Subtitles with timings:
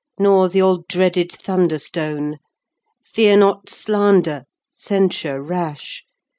[0.17, 2.37] Nor th' all dreaded Thunderstone Gui.
[3.03, 6.09] Feare not Slander, Censure rash Arui.